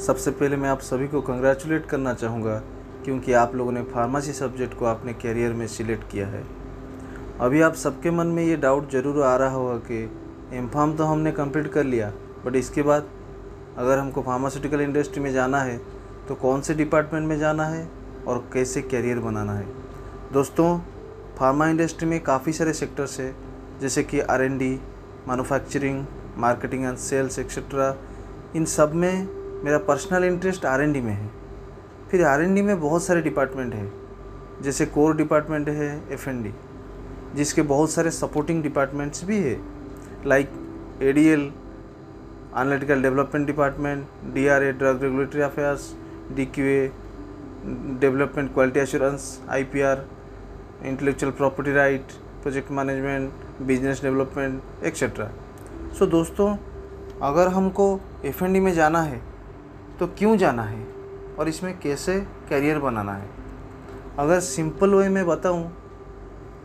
सबसे 0.00 0.30
पहले 0.30 0.56
मैं 0.56 0.68
आप 0.68 0.80
सभी 0.80 1.06
को 1.08 1.20
कंग्रेचुलेट 1.20 1.86
करना 1.86 2.12
चाहूँगा 2.14 2.56
क्योंकि 3.04 3.32
आप 3.32 3.54
लोगों 3.54 3.72
ने 3.72 3.82
फार्मेसी 3.84 4.32
सब्जेक्ट 4.32 4.78
को 4.78 4.84
अपने 4.84 5.12
कैरियर 5.12 5.52
में 5.52 5.66
सिलेक्ट 5.66 6.10
किया 6.10 6.26
है। 6.26 6.42
अभी 7.40 7.60
आप 7.60 7.74
सबके 7.74 8.10
मन 8.10 8.26
में 8.26 8.42
ये 8.44 8.56
डाउट 8.56 8.90
ज़रूर 8.92 9.22
आ 9.22 9.34
रहा 9.36 9.54
होगा 9.54 9.76
कि 9.90 9.98
एम 10.52 10.68
फार्म 10.68 10.96
तो 10.96 11.04
हमने 11.04 11.32
कंप्लीट 11.32 11.66
कर 11.72 11.84
लिया 11.84 12.10
बट 12.44 12.56
इसके 12.56 12.82
बाद 12.82 13.08
अगर 13.78 13.98
हमको 13.98 14.22
फार्मास्यूटिकल 14.22 14.80
इंडस्ट्री 14.80 15.22
में 15.22 15.32
जाना 15.32 15.60
है 15.60 15.76
तो 16.28 16.34
कौन 16.34 16.60
से 16.60 16.74
डिपार्टमेंट 16.74 17.26
में 17.28 17.38
जाना 17.38 17.64
है 17.64 17.88
और 18.26 18.44
कैसे 18.52 18.82
कैरियर 18.82 19.18
बनाना 19.18 19.52
है? 19.52 19.66
दोस्तों 20.32 20.78
फार्मा 21.38 21.66
इंडस्ट्री 21.68 22.08
में 22.08 22.20
काफ़ी 22.22 22.52
सारे 22.52 22.72
सेक्टर्स 22.72 23.18
है, 23.20 23.34
जैसे 23.80 24.02
कि 24.02 24.20
R 24.20 24.42
and 24.42 24.56
D 24.58 24.70
manufacturing 25.28 26.04
marketing 26.36 26.84
and 26.84 26.96
sales 26.98 27.38
etcetera 27.38 27.94
इन 28.56 28.64
सब 28.64 28.94
में 28.94 29.39
मेरा 29.64 29.78
personal 29.78 30.24
interest 30.24 30.64
R 30.66 30.82
and 30.82 30.92
D 30.92 31.00
में 31.00 31.12
है। 31.12 31.30
फिर 32.10 32.24
आर 32.26 32.42
एन 32.42 32.54
डी 32.54 32.62
में 32.62 32.80
बहुत 32.80 33.02
सारे 33.04 33.20
डिपार्टमेंट 33.22 33.74
हैं, 33.74 33.92
जैसे 34.62 34.86
कोर 34.86 35.16
डिपार्टमेंट 35.16 35.68
है 35.68 35.88
एफ़ 36.12 36.28
एन 36.30 36.42
डी 36.42 36.52
जिसके 37.36 37.62
बहुत 37.64 37.90
सारे 37.90 38.10
सपोर्टिंग 38.10 38.62
डिपार्टमेंट्स 38.62 39.24
भी 39.24 39.38
है 39.42 39.56
like 40.26 40.50
A 41.02 41.12
D 41.12 41.26
L 41.28 41.40
analytical 41.40 43.02
development 43.02 43.46
department 43.46 44.06
D 44.34 44.46
R 44.46 44.62
A 44.62 44.72
drug 44.72 45.02
regulatory 45.02 45.42
affairs 45.42 45.92
D 46.36 46.46
Q 46.46 46.64
A 46.66 46.90
development 48.00 48.52
quality 48.54 48.80
assurance 48.80 49.40
I 49.50 49.64
P 49.72 49.80
R 49.82 50.04
intellectual 50.84 51.32
property 51.32 51.72
right 51.72 52.12
project 52.42 52.70
management 52.72 53.62
business 53.62 54.02
development 54.02 54.84
etcetera 54.84 55.30
so 55.98 56.06
दोस्तों, 56.06 56.54
अगर 57.22 57.48
हमको 57.48 57.98
F&D 58.24 58.60
में 58.60 58.72
जाना 58.74 59.02
है 59.02 59.20
तो 60.00 60.06
क्यों 60.18 60.36
जाना 60.36 60.62
है? 60.62 60.86
और 61.38 61.48
इसमें 61.48 61.78
कैसे 61.78 62.18
करियर 62.50 62.78
बनाना 62.78 63.12
है? 63.12 63.28
अगर 64.18 64.38
सिंपल 64.40 64.94
वे 64.94 65.08
में 65.08 65.26
बताऊँ 65.26 65.70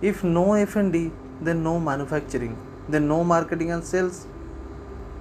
if 0.03 0.25
no 0.25 0.55
F 0.57 0.77
and 0.79 0.91
D 0.91 1.03
then 1.43 1.57
no 1.57 1.77
manufacturing 1.79 2.55
then 2.91 3.03
no 3.03 3.21
marketing 3.23 3.69
and 3.69 3.83
sales 3.83 4.25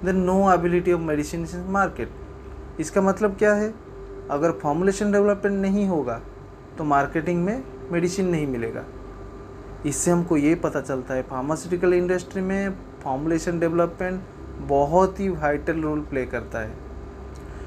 then 0.05 0.21
no 0.21 0.53
ability 0.53 0.93
of 0.93 1.01
medicine 1.01 1.45
in 1.45 1.65
market 1.69 2.79
इसका 2.79 3.01
मतलब 3.01 3.35
क्या 3.35 3.53
है? 3.53 3.73
अगर 4.31 4.51
फॉर्मुलेशन 4.51 5.11
डेवलपमेंट 5.11 5.61
नहीं 5.61 5.87
होगा 5.87 6.19
तो 6.77 6.83
मार्केटिंग 6.83 7.43
में 7.45 7.63
मेडिसिन 7.91 8.29
नहीं 8.29 8.47
मिलेगा। 8.47 8.85
इससे 9.85 10.11
हमको 10.11 10.37
ये 10.37 10.55
पता 10.55 10.81
चलता 10.81 11.13
है 11.13 11.23
फार्मास्यूटिकल 11.23 11.93
इंडस्ट्री 11.93 12.41
में 12.41 12.77
फॉर्मुलेशन 13.03 13.59
डेवलपमेंट 13.59 14.21
बहुत 14.67 15.19
ही 15.19 15.29
वाइटल 15.29 15.81
रोल 15.81 16.01
प्ले 16.01 16.25
करता 16.25 16.59
है। 16.59 16.84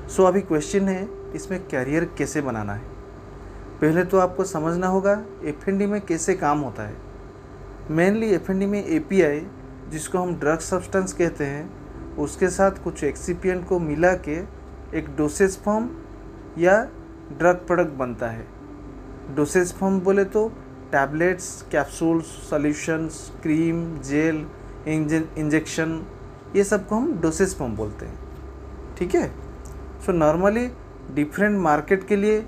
सो 0.09 0.25
अभी 0.25 0.41
क्वेश्चन 0.41 0.89
है, 0.89 1.09
इसमें 1.34 1.67
कैरियर 1.69 2.05
कैसे 2.19 2.41
बनाना 2.41 2.75
है? 2.75 2.83
पहले 3.81 4.05
तो 4.05 4.19
आपको 4.19 4.45
समझना 4.45 4.87
होगा 4.87 5.12
एफ़ 5.45 5.70
में 5.70 6.00
कैसे 6.00 6.34
काम 6.34 6.59
होता 6.59 6.83
है। 6.83 6.97
मेनली 7.91 8.31
एफ़ 8.34 8.50
में 8.53 8.84
एपीआई 8.84 9.41
जिसको 9.91 10.19
हम 10.19 10.34
ड्रग 10.34 10.59
सब्सटेंस 10.59 11.12
कहते 11.12 11.45
हैं, 11.45 12.17
उसके 12.17 12.48
साथ 12.48 12.83
कुछ 12.84 13.03
एक्सीपियंट 13.05 13.67
को 13.69 13.78
मिला 13.78 14.12
के 14.28 14.37
एक 14.98 15.09
डोसेज 15.17 15.59
फॉर्म 15.59 15.89
या 16.59 16.83
ड्रग 17.39 17.67
प्रोडक्ट 17.67 17.93
बनता 17.95 18.28
है। 18.28 18.47
डोसेज 19.37 19.72
फॉर्म 19.72 20.00
बोले 20.00 20.25
तो 20.27 20.48
tablets 20.93 21.50
capsules 21.72 22.27
solutions 22.50 23.20
cream 23.43 23.83
gel 24.03 24.47
injection 24.89 26.00
ये 26.56 26.65
सबको 26.65 26.97
हम 26.97 27.20
डोसेज 27.20 27.55
फॉर्म 27.56 27.77
बोलते 27.77 28.06
हैं। 28.06 28.19
ठीक 28.98 29.15
है? 29.15 29.48
सो 30.07 30.13
नॉर्मली 30.13 30.67
डिफरेंट 31.15 31.59
मार्केट 31.61 32.07
के 32.09 32.17
लिए 32.17 32.41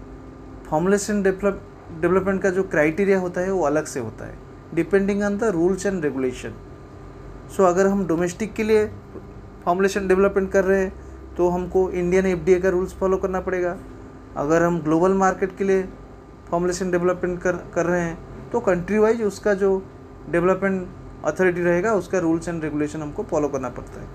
फॉर्मुलेशन 0.69 1.23
डेवलप 1.23 1.61
डेवलपमेंट 2.01 2.43
का 2.43 2.51
जो 2.51 2.63
क्राइटेरिया 2.65 3.19
होता 3.19 3.41
है 3.41 3.53
वो 3.53 3.63
अलग 3.67 3.85
से 3.85 4.01
होता 4.01 4.25
है। 4.25 4.39
Depending 4.75 5.23
on 5.23 5.39
the 5.39 5.45
rules 5.55 5.87
and 5.87 6.05
regulation 6.05 6.55
so 7.57 7.65
अगर 7.65 7.87
हम 7.87 8.07
डोमेस्टिक 8.07 8.53
के 8.55 8.63
लिए 8.63 8.87
फॉर्मुलेशन 9.65 10.09
डेवलपमेंट 10.09 10.51
कर 10.53 10.65
रहे 10.65 10.81
हैं 10.81 10.93
तो 11.37 11.49
हमको 11.49 11.89
इंडियन 11.91 12.27
एफडीए 12.27 12.61
का 12.61 12.69
रूल्स 12.69 12.95
फॉलो 12.95 13.17
करना 13.17 13.41
पड़ेगा। 13.41 13.77
अगर 14.37 14.63
हम 14.63 14.79
ग्लोबल 14.81 15.15
मार्केट 15.15 15.57
के 15.59 15.65
लिए 15.65 15.83
फॉर्मुलेशन 16.51 16.91
डेवलपमेंट 16.91 17.41
कर 17.43 17.57
कर 17.75 17.87
रहे 17.87 18.01
हैं 18.01 18.51
तो 18.51 18.61
कंट्री 18.61 18.99
वाइज 18.99 19.23
उसका 19.23 19.55
जो 19.55 19.77
डेवलपमेंट 20.31 20.89
अथॉरिटी 21.25 21.63
रहेगा 21.63 21.95
उसका 21.95 22.19
रूल्स 22.19 22.49
एंड 22.49 22.63
रेगुलेशन 22.65 23.03
हमको 23.03 23.23
फॉलो 23.23 23.49
करना 23.49 23.69
पड़ता 23.69 24.01
है। 24.01 24.09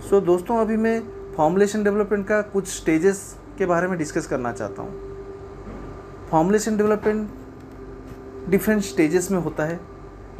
सो 0.00 0.16
so, 0.16 0.24
दोस्तों 0.26 0.58
अभी 0.58 0.76
मैं 0.76 1.00
फॉर्मुलेशन 1.38 1.82
डेवलपमेंट 1.84 2.26
का 2.26 2.40
कुछ 2.52 2.66
स्टेजेस 2.68 3.18
के 3.58 3.66
बारे 3.66 3.88
में 3.88 3.96
डिस्कस 3.98 4.26
करना 4.26 4.50
चाहता 4.52 4.82
हूँ। 4.82 6.28
फॉर्मुलेशन 6.30 6.76
डेवलपमेंट 6.76 8.48
डिफरेंट 8.50 8.82
स्टेजेस 8.82 9.30
में 9.30 9.38
होता 9.40 9.64
है। 9.64 9.78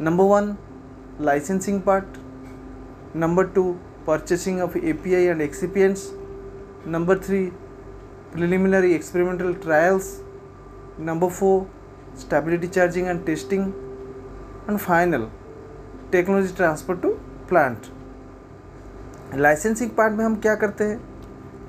Number 0.01 0.23
one 0.23 0.55
licensing 1.21 1.81
part 1.81 2.17
number 3.15 3.45
two 3.55 3.63
purchasing 4.07 4.59
of 4.61 4.77
A 4.77 4.93
P 5.03 5.15
I 5.15 5.23
and 5.23 5.41
excipients 5.41 6.03
number 6.87 7.19
three 7.27 7.43
preliminary 8.33 8.93
experimental 8.95 9.53
trials 9.63 10.11
number 10.99 11.29
four 11.29 11.65
stability 12.19 12.67
charging 12.69 13.07
and 13.07 13.25
testing 13.25 13.63
and 14.69 14.77
final 14.77 15.27
technology 16.11 16.53
transfer 16.55 16.95
to 16.97 17.13
plant 17.49 17.87
licensing 19.35 19.89
part 19.89 20.13
में 20.13 20.23
हम 20.25 20.35
क्या 20.35 20.55
करते 20.55 20.83
हैं? 20.83 20.99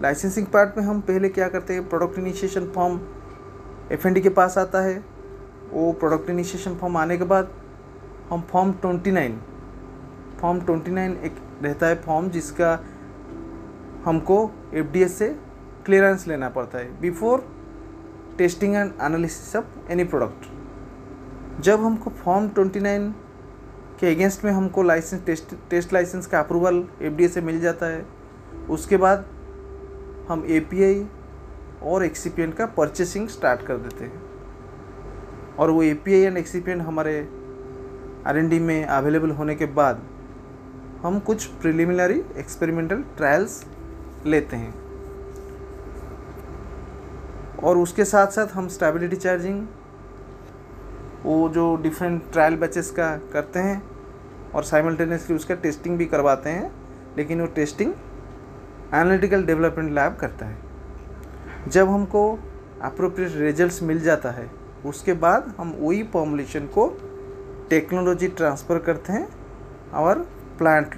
licensing 0.02 0.46
part 0.46 0.76
में 0.76 0.84
हम 0.84 1.00
पहले 1.00 1.28
क्या 1.28 1.48
करते 1.48 1.74
हैं? 1.74 1.88
प्रोडक्ट 1.88 2.18
इनिशिएशन 2.18 2.70
फॉर्म 2.74 3.00
एफएनडी 3.92 4.20
के 4.20 4.28
पास 4.28 4.56
आता 4.58 4.80
है। 4.80 4.96
वो 5.72 5.92
प्रोडक्ट 5.92 6.30
इनिशिएशन 6.30 6.74
फॉर्म 6.74 6.96
आने 6.96 7.18
के 7.18 7.24
बाद 7.24 7.50
हम 8.30 8.42
form 8.50 8.72
twenty 8.72 9.10
nine 9.10 9.38
form 10.40 10.60
twenty 10.60 10.90
nine 10.90 11.16
एक 11.16 11.36
रहता 11.62 11.86
है 11.86 12.02
फॉर्म 12.02 12.30
जिसका 12.30 12.72
हमको 14.04 14.50
एफडीएस 14.74 15.18
से 15.18 15.28
क्लियरेंस 15.86 16.26
लेना 16.28 16.48
पड़ता 16.48 16.78
है। 16.78 17.00
Before 17.00 17.44
testing 18.38 18.74
and 18.74 18.92
analysis 19.02 19.56
of 19.56 19.90
any 19.90 20.04
product 20.04 21.60
जब 21.62 21.84
हमको 21.84 22.10
फॉर्म 22.10 22.48
ट्वेंटी 22.48 22.80
नाइन 22.80 23.14
के 24.00 24.14
अगेंस्ट 24.14 24.44
में 24.44 24.52
हमको 24.52 24.82
लाइसेंस 24.82 25.24
टेस्ट 25.24 25.54
टेस्ट 25.70 25.92
लाइसेंस 25.92 26.26
का 26.26 26.40
अप्रूवल 26.40 26.88
एफ़ 27.02 27.32
से 27.32 27.40
मिल 27.40 27.60
जाता 27.60 27.86
है। 27.86 28.06
उसके 28.70 28.96
बाद 28.96 29.26
हम 30.28 30.44
एपीआई 30.46 31.06
और 31.82 32.04
एक्सीपियंट 32.04 32.54
का 32.54 32.66
परचेसिंग 32.66 33.28
स्टार्ट 33.28 33.62
कर 33.62 33.76
देते 33.76 34.04
हैं। 34.04 34.22
और 35.56 35.70
वो 35.70 35.82
एपीआई 35.82 36.20
एंड 36.20 36.36
एक्सीपियंट 36.36 36.82
हमारे 36.82 37.28
आर 38.26 38.42
में 38.42 38.84
अवेलेबल 38.84 39.30
होने 39.30 39.54
के 39.54 39.66
बाद 39.66 40.02
हम 41.02 41.18
कुछ 41.18 41.44
प्रिलिमिनरी 41.44 42.22
एक्सपेरिमेंटल 42.36 43.04
ट्रायल्स 43.16 43.64
लेते 44.26 44.56
हैं। 44.56 44.74
और 47.58 47.78
उसके 47.78 48.04
साथ 48.04 48.26
साथ 48.26 48.46
हम 48.46 48.68
स्टेबिलिटी 48.68 49.16
चार्जिंग 49.16 49.66
वो 51.24 51.48
जो 51.48 51.74
डिफरेंट 51.82 52.22
ट्रायल 52.32 52.56
बैचेस 52.56 52.90
का 52.90 53.16
करते 53.32 53.58
हैं 53.58 53.82
और 54.54 54.64
साइमल्टेनियसली 54.64 55.36
उसका 55.36 55.54
टेस्टिंग 55.56 55.98
भी 55.98 56.06
करवाते 56.06 56.50
हैं, 56.50 56.70
लेकिन 57.16 57.40
वो 57.40 57.46
टेस्टिंग 57.54 57.92
एनालिटिकल 58.94 59.44
डेवलपमेंट 59.44 59.92
लैब 59.92 60.16
करता 60.20 60.46
है। 60.46 61.68
जब 61.68 61.88
हमको 61.88 62.22
अप्रोप्रिएट 62.82 63.36
रिजल्ट्स 63.36 63.82
मिल 63.82 64.00
जाता 64.00 64.30
है, 64.30 64.50
उसके 64.86 65.12
बाद 65.14 65.52
हम 65.58 65.74
वही 65.80 66.02
फॉर्मुलेशन 66.12 66.66
को 66.68 66.86
टेक्नोलॉजी 67.70 68.28
ट्रांसफ़र 68.30 68.78
करते 68.78 69.12
हैं 69.12 69.28
और 69.94 70.18
plant 70.58 70.94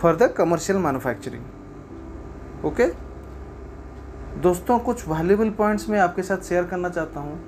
for 0.00 0.16
the 0.16 0.32
commercial 0.36 0.78
manufacturing 0.78 2.64
okay 2.64 2.86
दोस्तों, 4.38 4.78
कुछ 4.78 5.08
वैल्यूबल 5.08 5.50
पॉइंट्स 5.50 5.88
मैं 5.90 5.98
आपके 6.00 6.22
साथ 6.22 6.48
शेयर 6.48 6.64
करना 6.64 6.88
चाहता 6.88 7.20
हूँ। 7.20 7.38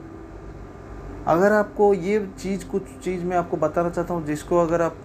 अगर 1.28 1.52
आपको 1.52 1.92
ये 1.94 2.18
चीज़, 2.38 2.64
कुछ 2.68 2.82
चीज़ 3.04 3.24
मैं 3.24 3.36
आपको 3.36 3.56
बताना 3.56 3.90
चाहता 3.90 4.14
हूँ, 4.14 4.24
जिसको 4.26 4.58
अगर 4.58 4.82
आप 4.82 4.96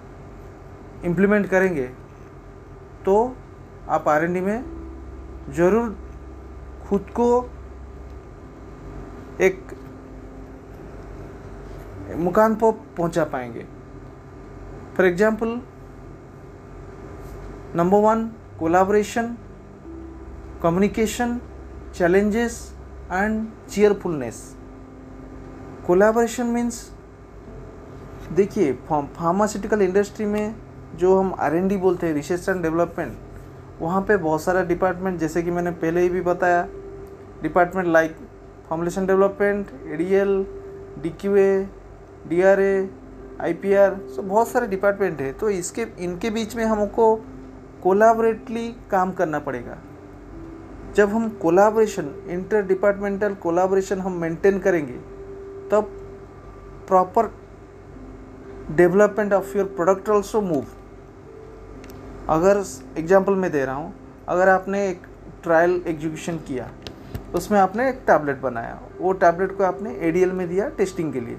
इम्प्लीमेंट 1.05 1.47
करेंगे 1.49 1.87
तो 3.05 3.15
आप 3.89 4.07
आरएनडी 4.07 4.41
में 4.41 4.63
ज़रूर 5.55 5.95
खुद 6.87 7.09
को 7.19 7.27
एक 9.41 9.75
मुकाम 12.17 12.55
पर 12.55 12.71
पहुँचा 12.97 13.23
पाएँगे। 13.25 13.65
For 14.97 15.05
example 15.05 15.59
number 17.75 17.97
one 17.99 18.25
collaboration 18.59 19.35
communication 20.63 21.39
challenges 21.95 22.59
and 23.11 23.47
cheerfulness 23.69 24.43
collaboration 25.85 26.45
means 26.47 26.75
देखिए 28.35 28.73
फार्मास्यूटिकल 28.89 29.81
इंडस्ट्री 29.81 30.25
में 30.25 30.55
जो 30.97 31.17
हम 31.17 31.33
आर 31.39 31.55
एन 31.55 31.67
डी 31.67 31.77
बोलते 31.77 32.07
हैं 32.07 32.13
रिसर्च 32.13 32.47
एंड 32.49 32.61
डेवलपमेंट 32.63 33.81
वहाँ 33.81 34.01
पे 34.07 34.17
बहुत 34.17 34.41
सारा 34.41 34.61
डिपार्टमेंट 34.63 35.19
जैसे 35.19 35.43
कि 35.43 35.51
मैंने 35.51 35.71
पहले 35.83 36.01
ही 36.01 36.09
भी 36.09 36.21
बताया 36.21 36.65
department 37.41 37.87
like 37.87 38.15
formulation 38.69 39.05
development 39.05 39.71
A 39.91 39.97
D 39.97 40.09
L 40.13 40.45
D 41.03 41.09
Q 41.21 41.35
A 41.35 41.67
D 42.29 42.41
R 42.41 42.61
A 42.61 42.89
I 43.41 43.53
P 43.53 43.73
R 43.75 43.97
so 44.15 44.21
बहुत 44.21 44.47
सारे 44.47 44.67
डिपार्टमेंट 44.67 45.21
है। 45.21 45.31
तो 45.33 45.49
इसके, 45.49 45.85
इनके 45.99 46.29
बीच 46.29 46.55
में 46.55 46.65
हमको 46.65 47.15
कोलाबरेटली 47.83 48.67
काम 48.91 49.11
करना 49.11 49.39
पड़ेगा। 49.39 49.77
जब 50.95 51.09
हम 51.09 51.29
कोलाब्रेशन 51.41 52.13
इंटर 52.29 52.61
डिपार्टमेंटल 52.67 53.33
कोलाब्रेशन 53.43 53.99
हम 53.99 54.21
मेंटेन 54.21 54.59
करेंगे 54.59 54.99
तब 55.71 55.89
proper 56.87 57.31
development 58.71 59.33
of 59.33 59.57
your 59.57 59.65
product 59.75 60.09
also 60.09 60.41
move 60.41 60.65
अगर 62.29 62.63
एग्ज़ाम्पल 62.97 63.33
मैं 63.33 63.51
दे 63.51 63.63
रहा 63.65 63.75
हूँ, 63.75 63.93
अगर 64.29 64.49
आपने 64.49 64.87
एक 64.89 65.01
ट्रायल 65.43 65.81
एग्जीक्यूशन 65.87 66.37
किया, 66.47 66.69
उसमें 67.35 67.59
आपने 67.59 67.89
एक 67.89 67.99
टैबलेट 68.07 68.39
बनाया, 68.41 68.79
वो 68.99 69.11
टैबलेट 69.13 69.57
को 69.57 69.63
आपने 69.63 69.95
ए 69.97 70.11
डी 70.11 70.21
एल 70.23 70.31
में 70.31 70.47
दिया 70.49 70.67
टेस्टिंग 70.77 71.11
के 71.13 71.19
लिए। 71.19 71.37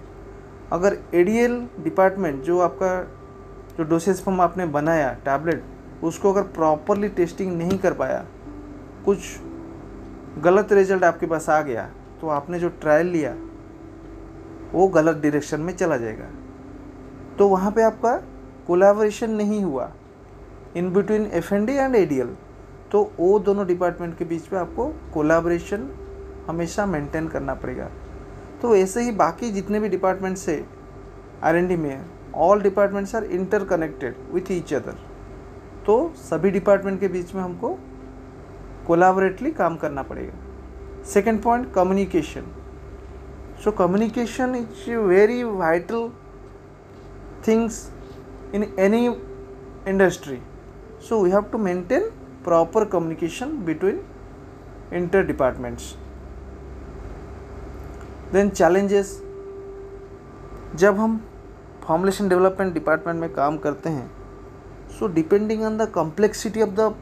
अगर 0.72 0.96
ए 1.14 1.22
डी 1.24 1.36
एल 1.38 1.56
डिपार्टमेंट 1.84 2.42
जो 2.44 2.58
आपका, 2.60 3.02
जो 3.78 3.84
डोसेज 3.84 4.22
फॉर्म 4.24 4.40
आपने 4.40 4.66
बनाया 4.68 5.12
टैबलेट 5.24 5.64
उसको 6.04 6.32
अगर 6.32 6.42
प्रॉपरली 6.52 7.08
टेस्टिंग 7.10 7.56
नहीं 7.58 7.78
कर 7.78 7.92
पाया, 7.94 8.24
कुछ 9.04 9.18
गलत 10.44 10.72
रिज़ल्ट 10.72 11.04
आपके 11.04 11.26
पास 11.26 11.48
आ 11.48 11.60
गया 11.62 11.88
तो 12.20 12.28
आपने 12.30 12.58
जो 12.58 12.68
ट्रायल 12.80 13.06
लिया 13.06 13.34
वो 14.74 14.86
गलत 14.88 15.16
डायरेक्शन 15.16 15.60
में 15.60 15.72
चला 15.74 15.96
जाएगा। 15.96 16.28
तो 17.38 17.48
वहाँ 17.48 17.70
पे 17.72 17.82
आपका 17.82 18.16
कोलाबोरेशन 18.66 19.30
नहीं 19.32 19.62
हुआ। 19.64 19.90
In 20.76 20.92
between 20.92 21.26
F 21.32 21.54
and 21.54 21.66
D 21.66 21.74
and 21.74 21.94
A 21.96 22.04
D 22.06 22.18
L 22.20 22.34
तो 22.92 23.02
वो 23.18 23.38
दोनों 23.40 23.66
डिपार्टमेंट 23.66 24.16
के 24.18 24.24
बीच 24.24 24.52
में 24.52 24.58
आपको 24.60 24.86
कोलाबोरेशन 25.14 25.88
हमेशा 26.48 26.86
मेंटेन 26.86 27.28
करना 27.28 27.54
पड़ेगा। 27.54 27.90
तो 28.62 28.74
ऐसे 28.76 29.02
ही 29.02 29.12
बाकी 29.12 29.50
जितने 29.50 29.80
भी 29.80 29.88
डिपार्टमेंट्स 29.88 30.48
है 30.48 30.64
आर 31.42 31.56
एन 31.56 31.68
डी 31.68 31.76
में 31.76 32.04
all 32.34 32.62
departments 32.62 33.14
are 33.14 33.24
interconnected 33.64 34.16
with 34.32 34.50
each 34.52 34.74
other 34.74 34.96
तो 35.86 35.96
सभी 36.18 36.50
डिपार्टमेंट 36.50 37.00
के 37.00 37.08
बीच 37.08 37.34
में 37.34 37.42
हमको 37.42 37.78
कोलाबरेटली 38.86 39.50
काम 39.52 39.76
करना 39.76 40.02
पड़ेगा। 40.02 41.02
Second 41.04 41.42
point 41.42 41.72
communication 41.74 42.46
so 43.62 43.70
communication 43.72 44.54
is 44.54 44.90
very 44.90 45.42
vital 45.44 46.08
things 47.48 47.78
in 48.54 48.62
any 48.78 49.06
industry 49.88 50.38
so 51.08 51.22
we 51.22 51.30
have 51.30 51.42
to 51.52 51.58
maintain 51.58 52.08
proper 52.44 52.84
communication 52.88 53.56
between 53.64 54.00
inter 54.92 55.22
departments 55.26 55.94
then 58.32 58.50
challenges 58.50 59.20
जब 60.76 60.98
हम 60.98 61.20
फॉर्मुलेशन 61.86 62.28
डेवलपमेंट 62.28 62.72
डिपार्टमेंट 62.74 63.20
में 63.20 63.32
काम 63.32 63.56
करते 63.58 63.90
हैं 63.90 64.10
so 64.98 65.06
depending 65.14 65.62
on 65.62 65.76
the 65.78 65.88
complexity 65.90 66.62
of 66.62 66.70
the 66.70 66.94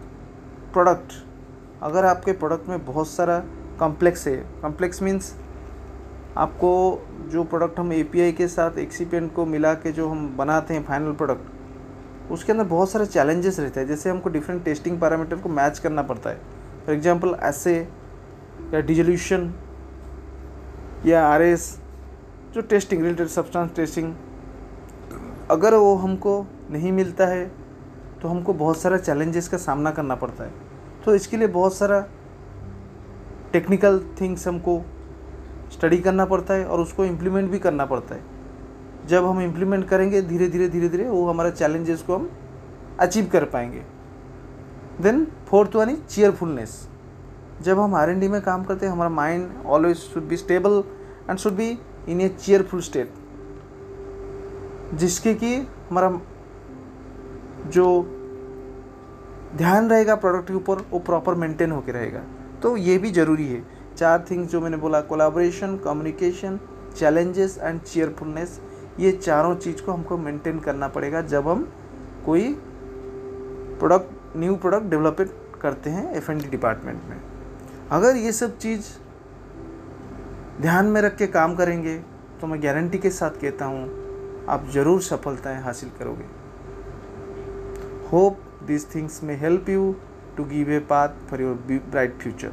product 0.72 1.12
अगर 1.82 2.04
आपके 2.04 2.32
product 2.34 2.68
में 2.68 2.84
बहुत 2.86 3.08
सारा 3.08 3.38
कॉम्प्लेक्स 3.78 4.26
है 4.28 4.36
कॉम्प्लेक्स 4.62 5.02
मीन्स 5.02 5.34
आपको 6.36 6.70
जो 7.28 7.42
प्रोडक्ट 7.44 7.78
हम 7.78 7.92
एपीआई 7.92 8.32
के 8.32 8.46
साथ 8.48 8.78
एक्सीपेंट 8.78 9.32
को 9.34 9.44
मिला 9.46 9.72
के 9.74 9.92
जो 9.92 10.08
हम 10.08 10.36
बनाते 10.36 10.74
हैं 10.74 10.84
फाइनल 10.84 11.12
प्रोडक्ट 11.12 12.30
उसके 12.32 12.52
अंदर 12.52 12.64
बहुत 12.64 12.90
सारे 12.90 13.06
चैलेंजेस 13.06 13.58
रहते 13.60 13.80
हैं। 13.80 13.86
जैसे 13.86 14.10
हमको 14.10 14.30
डिफरेंट 14.30 14.64
टेस्टिंग 14.64 15.00
पैरामीटर 15.00 15.36
को 15.36 15.48
मैच 15.48 15.78
करना 15.78 16.02
पड़ता 16.02 16.30
है। 16.30 16.36
फॉर 16.86 16.94
एग्जांपल 16.94 17.34
ऐसे 17.42 17.74
या 18.74 18.80
डिजोल्यूशन 18.80 19.52
या 21.06 21.26
आरएस 21.26 21.78
जो 22.54 22.60
टेस्टिंग 22.60 23.02
रिलेटेड 23.02 23.28
सब्सटेंस 23.28 23.70
टेस्टिंग 23.76 24.14
अगर 25.50 25.74
वो 25.74 25.94
हमको 25.96 26.44
नहीं 26.70 26.92
मिलता 26.92 27.26
है 27.26 27.44
तो 28.22 28.28
हमको 28.28 28.52
बहुत 28.54 28.80
सारा 28.80 28.96
चैलेंजेस 28.98 29.48
का 29.48 29.56
सामना 29.58 29.90
करना 29.90 30.14
पड़ता 30.14 30.44
है। 30.44 30.52
तो 31.04 31.14
इसके 31.14 31.36
लिए 31.36 31.48
बहुत 31.48 31.74
सारा 31.74 32.00
टेक्निकल 33.52 34.00
थिंग्स 34.20 34.48
हमको 34.48 34.80
स्टडी 35.72 35.98
करना 35.98 36.24
पड़ता 36.24 36.54
है 36.54 36.64
और 36.64 36.80
उसको 36.80 37.04
इम्प्लीमेंट 37.04 37.50
भी 37.50 37.58
करना 37.58 37.84
पड़ता 37.84 38.14
है। 38.14 38.20
जब 39.06 39.24
हम 39.24 39.40
इम्प्लीमेंट 39.40 39.88
करेंगे, 39.88 40.22
धीरे 40.22 40.48
धीरे 40.48 40.68
धीरे 40.68 40.88
धीरे 40.88 41.08
वो 41.08 41.28
हमारे 41.30 41.50
चैलेंजेस 41.50 42.02
को 42.02 42.14
हम 42.14 42.30
अचीव 43.00 43.28
कर 43.32 43.44
पाएँगे। 43.44 43.82
Then 45.00 45.26
fourth 45.48 45.76
one 45.76 45.90
is 45.90 46.00
cheerfulness 46.00 46.88
जब 47.62 47.78
हम 47.78 47.94
आर 47.94 48.14
में 48.14 48.40
काम 48.42 48.64
करते 48.64 48.86
हैं, 48.86 48.92
हमारा 48.92 49.10
mind 49.10 49.50
always 49.66 49.96
should 49.96 50.22
be 50.22 50.36
stable 50.36 50.82
and 51.30 51.38
should 51.38 51.52
be 51.52 51.78
in 52.08 52.20
a 52.20 52.28
cheerful 52.28 52.80
state 52.80 53.12
जिसके 54.94 55.34
कि 55.34 55.54
हमारा 55.90 56.20
जो 57.66 57.84
ध्यान 59.56 59.90
रहेगा 59.90 60.14
प्रोडक्ट 60.14 60.48
के 60.48 60.54
ऊपर, 60.54 60.78
वो 60.90 60.98
प्रॉपर 60.98 61.34
मेंटेन 61.34 61.72
होकर 61.72 61.92
रहेगा। 61.92 62.20
तो 62.62 62.76
ये 62.76 62.98
भी 62.98 63.10
ज़रूरी 63.10 63.46
है। 63.48 63.62
चार 64.02 64.24
थिंग्स 64.30 64.50
जो 64.50 64.60
मैंने 64.60 64.76
बोला 64.76 65.00
collaboration 65.00 65.76
communication 65.84 66.58
challenges 66.96 67.58
and 67.62 67.80
cheerfulness 67.80 68.60
ये 69.00 69.12
चारों 69.12 69.54
चीज़ 69.56 69.82
को 69.82 69.92
हमको 69.92 70.16
मेंटेन 70.18 70.58
करना 70.60 70.88
पड़ेगा 70.88 71.20
जब 71.22 71.48
हम 71.48 71.68
कोई 72.26 72.52
प्रोडक्ट 73.78 74.36
न्यू 74.36 74.54
प्रोडक्ट 74.56 74.86
डेवलप 74.90 75.16
करते 75.62 75.90
हैं 75.90 76.14
एफ़ 76.14 76.30
एन 76.32 76.38
डी 76.38 76.48
डिपार्टमेंट 76.48 77.04
में 77.10 77.20
अगर 77.90 78.16
ये 78.16 78.32
सब 78.32 78.58
चीज़ 78.58 78.90
ध्यान 80.62 80.86
में 80.86 81.00
रख 81.02 81.16
के 81.16 81.26
काम 81.26 81.54
करेंगे 81.54 81.96
तो 82.40 82.46
मैं 82.46 82.62
गारंटी 82.62 82.98
के 82.98 83.10
साथ 83.10 83.40
कहता 83.40 83.64
हूँ, 83.64 83.82
आप 84.48 84.66
ज़रूर 84.74 85.02
सफलताएँ 85.02 85.62
हासिल 85.62 85.90
करोगे 85.98 86.24
Hope 88.12 88.40
these 88.68 88.84
things 88.94 89.14
may 89.22 89.38
help 89.42 89.68
you 89.68 89.84
to 90.36 90.44
give 90.44 90.68
a 90.68 90.80
path 90.80 91.12
for 91.28 91.40
your 91.40 91.54
bright 91.92 92.20
future. 92.22 92.52